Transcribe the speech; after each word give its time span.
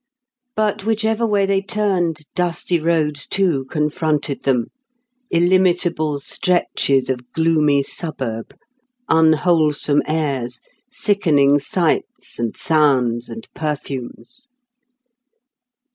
But 0.55 0.83
whichever 0.83 1.27
way 1.27 1.45
they 1.45 1.61
turned, 1.61 2.21
dusty 2.33 2.79
roads 2.79 3.27
too 3.27 3.65
confronted 3.65 4.41
them, 4.45 4.71
illimitable 5.29 6.17
stretches 6.17 7.07
of 7.07 7.31
gloomy 7.33 7.83
suburb, 7.83 8.55
unwholesome 9.09 10.01
airs, 10.07 10.59
sickening 10.91 11.59
sights 11.59 12.39
and 12.39 12.57
sounds 12.57 13.29
and 13.29 13.47
perfumes. 13.53 14.47